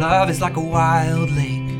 Love 0.00 0.30
is 0.30 0.40
like 0.40 0.56
a 0.56 0.60
wild 0.60 1.30
lake, 1.32 1.76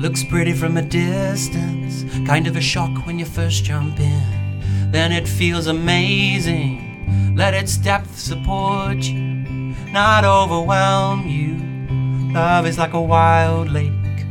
looks 0.00 0.22
pretty 0.22 0.52
from 0.52 0.76
a 0.76 0.82
distance. 0.82 2.04
Kind 2.24 2.46
of 2.46 2.54
a 2.54 2.60
shock 2.60 3.04
when 3.04 3.18
you 3.18 3.24
first 3.24 3.64
jump 3.64 3.98
in, 3.98 4.92
then 4.92 5.10
it 5.10 5.26
feels 5.26 5.66
amazing. 5.66 7.34
Let 7.34 7.52
its 7.52 7.76
depth 7.76 8.16
support 8.16 8.98
you, 8.98 9.74
not 9.90 10.24
overwhelm 10.24 11.26
you. 11.26 12.32
Love 12.32 12.64
is 12.64 12.78
like 12.78 12.92
a 12.92 13.02
wild 13.02 13.72
lake, 13.72 14.24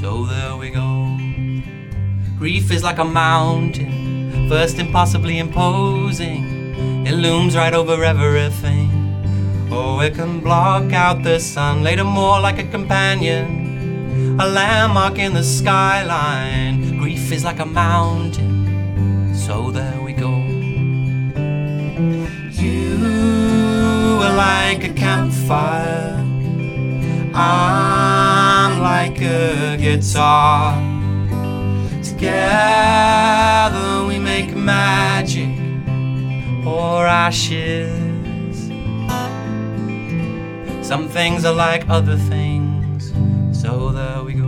so 0.00 0.24
there 0.24 0.56
we 0.56 0.70
go. 0.70 1.18
Grief 2.38 2.70
is 2.70 2.82
like 2.82 2.96
a 2.96 3.04
mountain, 3.04 4.48
first 4.48 4.78
impossibly 4.78 5.38
imposing. 5.38 7.04
It 7.06 7.12
looms 7.12 7.56
right 7.56 7.74
over 7.74 8.02
everything. 8.02 9.05
Oh, 9.68 10.00
it 10.00 10.14
can 10.14 10.40
block 10.40 10.92
out 10.92 11.22
the 11.22 11.40
sun, 11.40 11.82
later 11.82 12.04
more 12.04 12.40
like 12.40 12.58
a 12.58 12.64
companion, 12.64 14.38
a 14.40 14.46
landmark 14.46 15.18
in 15.18 15.34
the 15.34 15.42
skyline. 15.42 16.98
Grief 16.98 17.32
is 17.32 17.44
like 17.44 17.58
a 17.58 17.66
mountain, 17.66 19.34
so 19.34 19.72
there 19.72 20.00
we 20.00 20.12
go. 20.12 20.30
You 22.62 24.20
are 24.22 24.36
like 24.36 24.84
a 24.84 24.92
campfire, 24.94 26.24
I'm 27.34 28.80
like 28.80 29.20
a 29.20 29.76
guitar. 29.76 30.80
Together 32.02 34.06
we 34.06 34.18
make 34.18 34.54
magic 34.54 35.50
or 36.64 37.06
ashes. 37.06 38.05
Some 40.86 41.08
things 41.08 41.44
are 41.44 41.52
like 41.52 41.88
other 41.88 42.16
things, 42.16 43.12
so 43.50 43.90
there 43.90 44.22
we 44.22 44.34
go. 44.34 44.46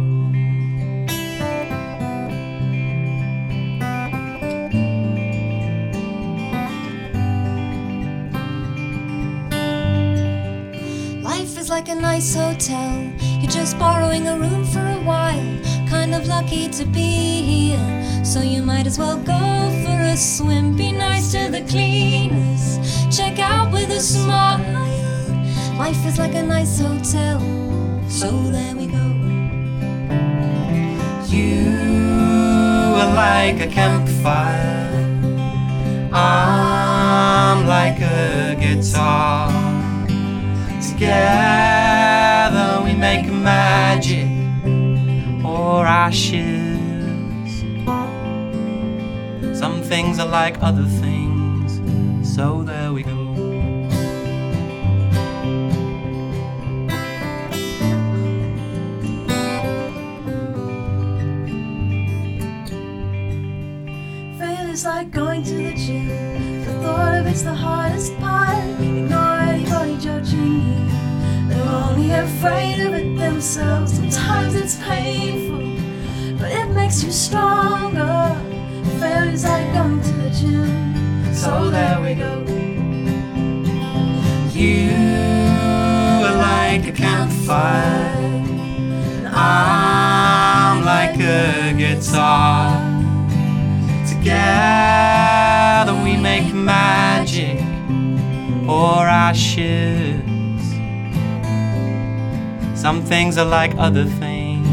Life 11.25 11.59
is 11.59 11.69
like 11.71 11.89
a 11.89 11.97
nice 11.97 12.37
hotel. 12.37 13.12
You're 13.41 13.51
just 13.51 13.77
borrowing 13.77 14.29
a 14.29 14.39
room 14.39 14.65
for 14.65 14.79
a 14.79 15.01
while. 15.03 15.59
Kind 15.89 16.15
of 16.15 16.29
lucky 16.29 16.69
to 16.69 16.84
be 16.84 17.43
here. 17.43 18.25
So 18.25 18.43
you 18.43 18.62
might 18.62 18.87
as 18.87 18.97
well 18.97 19.17
go 19.17 19.43
for 19.84 20.01
a 20.03 20.17
swim. 20.17 20.77
Be 20.77 20.93
nice 20.93 21.33
to 21.33 21.51
the 21.51 21.62
cleaners. 21.62 22.79
Check 23.11 23.41
out 23.41 23.73
with 23.73 23.91
a 23.91 23.99
smile. 23.99 25.08
Life 25.89 26.05
is 26.05 26.19
like 26.19 26.34
a 26.34 26.42
nice 26.42 26.81
hotel. 26.81 27.41
So 28.11 28.50
there 28.50 28.77
we 28.77 28.89
go. 28.89 29.06
You 31.34 31.64
are 33.00 33.14
like 33.14 33.58
a 33.62 33.67
campfire. 33.67 34.91
I'm 36.12 37.66
like 37.66 38.03
a 38.03 38.55
guitar. 38.61 39.50
Together 40.83 42.83
we 42.84 42.92
make 42.92 43.33
magic 43.33 44.28
or 45.42 45.86
ashes. 45.86 46.69
Some 49.59 49.83
things 49.83 50.19
are 50.19 50.28
like 50.28 50.62
other 50.62 50.84
things, 50.84 51.81
so 52.36 52.62
there 52.62 52.92
we 52.92 53.05
go. 53.05 53.18
Is 64.78 64.84
like 64.84 65.11
going 65.11 65.43
to 65.43 65.55
the 65.55 65.75
gym. 65.75 66.65
The 66.65 66.72
thought 66.83 67.15
of 67.19 67.27
it's 67.27 67.43
the 67.43 67.55
hardest 67.55 68.16
part. 68.19 68.62
Ignore 68.81 69.41
anybody 69.53 69.99
judging 69.99 70.55
you. 70.69 71.49
They're 71.49 71.72
only 71.84 72.11
afraid 72.12 72.87
of 72.87 72.94
it 72.94 73.19
themselves. 73.19 73.94
Sometimes 73.94 74.55
it's 74.55 74.77
painful, 74.77 76.39
but 76.39 76.53
it 76.53 76.69
makes 76.71 77.03
you 77.03 77.11
stronger. 77.11 78.37
Fail 79.00 79.27
is 79.34 79.44
like 79.44 79.72
going 79.75 80.00
to 80.00 80.12
the 80.22 80.31
gym. 80.31 81.34
So 81.34 81.71
there 81.71 82.00
we 82.00 82.15
go. 82.15 82.33
You 84.55 84.93
are 86.27 86.37
like 86.50 86.87
a 86.87 86.93
campfire. 86.93 88.15
and 89.27 89.27
I'm 89.27 90.84
like 90.84 91.19
a 91.19 91.75
guitar. 91.77 92.97
Together 94.19 95.95
we 96.03 96.17
make 96.17 96.53
magic 96.53 97.61
or 98.69 99.06
ashes. 99.06 100.21
Some 102.75 103.05
things 103.05 103.39
are 103.39 103.45
like 103.45 103.77
other 103.78 104.05
things. 104.05 104.67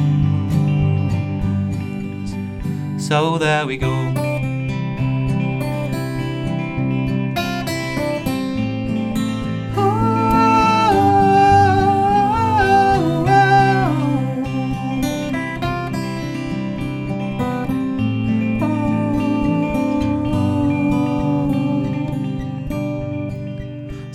So 3.07 3.38
there 3.38 3.67
we 3.67 3.78
go. 3.78 4.34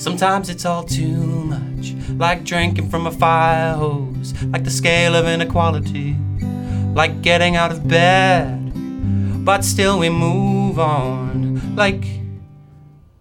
Sometimes 0.01 0.49
it's 0.49 0.65
all 0.65 0.83
too 0.83 1.45
much, 1.45 1.93
like 2.17 2.43
drinking 2.43 2.89
from 2.89 3.07
a 3.07 3.11
fire 3.11 3.75
hose, 3.75 4.33
like 4.45 4.65
the 4.65 4.71
scale 4.71 5.15
of 5.15 5.27
inequality, 5.27 6.17
like 6.95 7.21
getting 7.21 7.55
out 7.55 7.71
of 7.71 7.87
bed. 7.87 8.73
But 9.45 9.63
still 9.63 9.99
we 9.99 10.09
move 10.09 10.79
on, 10.79 11.77
like 11.77 12.07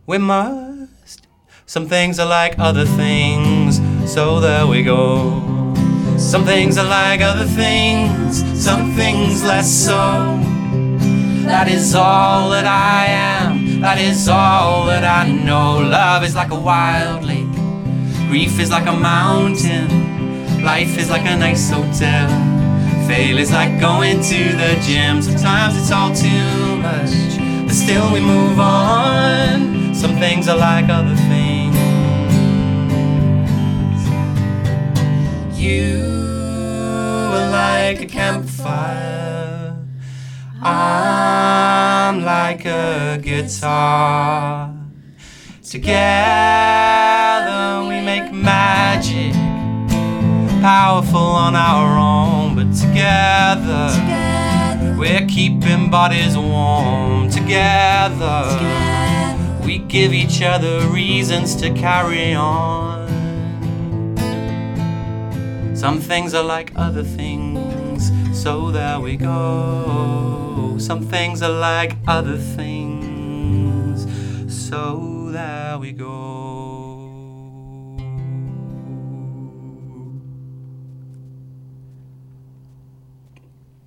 we 0.08 0.20
must. 0.20 1.28
Some 1.66 1.86
things 1.86 2.18
are 2.18 2.26
like 2.26 2.58
other 2.58 2.86
things, 2.86 3.82
so 4.10 4.40
there 4.40 4.66
we 4.66 4.82
go. 4.82 5.74
Some 6.18 6.46
things 6.46 6.78
are 6.78 6.88
like 6.88 7.20
other 7.20 7.46
things, 7.46 8.42
some 8.58 8.94
things 8.96 9.44
less 9.44 9.70
so. 9.70 10.40
That 11.44 11.68
is 11.68 11.94
all 11.94 12.50
that 12.52 12.66
I 12.66 13.06
am, 13.08 13.39
that 13.82 13.98
is 13.98 14.28
all 14.28 14.86
that 14.86 15.04
I 15.04 15.32
know. 15.32 15.80
Love 15.80 16.24
is 16.24 16.36
like 16.36 16.52
a 16.52 16.60
wild 16.60 17.24
lake, 17.24 17.52
grief 18.28 18.60
is 18.60 18.70
like 18.70 18.88
a 18.88 18.94
mountain, 18.94 20.64
life 20.64 20.98
is 20.98 21.10
like 21.10 21.26
a 21.26 21.36
nice 21.38 21.70
hotel. 21.70 22.30
Fail 23.08 23.40
is 23.40 23.52
like 23.52 23.80
going 23.80 24.22
to 24.22 24.44
the 24.62 24.80
gym, 24.86 25.22
sometimes 25.22 25.76
it's 25.78 25.92
all 25.92 26.14
too 26.14 26.78
much, 26.78 27.12
but 27.66 27.74
still 27.74 28.12
we 28.14 28.20
move 28.20 28.60
on. 28.60 29.96
Some 29.96 30.16
things 30.18 30.48
are 30.48 30.58
like 30.58 30.90
other 30.90 31.16
things. 31.16 31.76
You 35.58 36.04
are 37.34 37.50
like 37.50 38.02
a 38.02 38.06
campfire. 38.06 39.09
Like 42.50 42.66
a 42.66 43.20
guitar. 43.22 44.74
Together 45.62 45.94
we 47.88 48.02
make 48.02 48.34
magic, 48.34 49.34
powerful 50.60 51.30
on 51.46 51.56
our 51.56 51.96
own, 51.96 52.56
but 52.56 52.74
together, 52.74 53.90
Together, 53.94 54.96
we're 54.98 55.28
keeping 55.28 55.92
bodies 55.92 56.36
warm. 56.36 57.30
Together, 57.30 58.46
together. 58.58 59.66
we 59.68 59.78
give 59.78 60.12
each 60.12 60.42
other 60.42 60.88
reasons 60.88 61.56
to 61.56 61.72
carry 61.76 62.34
on. 62.34 63.08
Some 65.76 66.00
things 66.02 66.34
are 66.34 66.44
like 66.44 66.72
other 66.76 67.04
things, 67.04 68.12
so 68.34 68.72
there 68.72 69.00
we 69.00 69.18
go. 69.18 70.49
Some 70.80 71.02
things 71.02 71.42
are 71.42 71.52
like 71.52 71.94
other 72.08 72.38
things, 72.38 74.08
so 74.52 75.30
there 75.30 75.78
we 75.78 75.92
go. 75.92 76.79